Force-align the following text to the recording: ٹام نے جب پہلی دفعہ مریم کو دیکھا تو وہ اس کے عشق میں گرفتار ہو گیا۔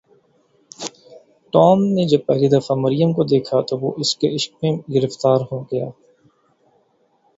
ٹام 1.53 1.83
نے 1.87 2.03
جب 2.07 2.25
پہلی 2.25 2.47
دفعہ 2.49 2.75
مریم 2.75 3.13
کو 3.13 3.23
دیکھا 3.25 3.61
تو 3.61 3.77
وہ 3.77 3.91
اس 3.97 4.15
کے 4.15 4.35
عشق 4.35 4.63
میں 4.63 4.71
گرفتار 4.93 5.39
ہو 5.51 5.61
گیا۔ 5.63 5.87